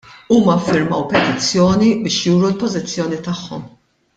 [0.35, 3.73] Huma ffirmaw petizzjoni biex juru l-pożizzjoni tagħhom.